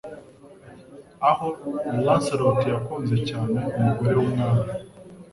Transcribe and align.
aho 1.29 1.47
Lancelot 2.05 2.59
yakunze 2.73 3.15
cyane 3.29 3.59
umugore 3.77 4.13
w'umwami 4.17 4.65